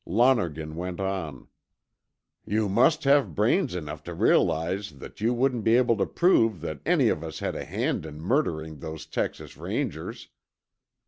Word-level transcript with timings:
Lonergan 0.03 0.75
went 0.75 0.99
on. 0.99 1.47
"You 2.43 2.67
must 2.67 3.03
have 3.03 3.35
brains 3.35 3.75
enough 3.75 4.01
to 4.05 4.15
realize 4.15 4.93
that 4.97 5.21
you 5.21 5.31
wouldn't 5.31 5.63
be 5.63 5.77
able 5.77 5.95
to 5.97 6.07
prove 6.07 6.61
that 6.61 6.81
any 6.87 7.09
of 7.09 7.23
us 7.23 7.37
had 7.37 7.55
a 7.55 7.65
hand 7.65 8.07
in 8.07 8.19
murdering 8.19 8.79
those 8.79 9.05
Texas 9.05 9.55
Rangers. 9.57 10.29